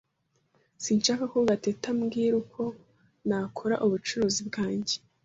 Sinshaka 0.83 1.23
ko 1.31 1.37
Gatete 1.49 1.85
ambwira 1.93 2.35
uko 2.43 2.61
nakora 3.27 3.75
ubucuruzi 3.85 4.41
bwanjye. 4.49 4.95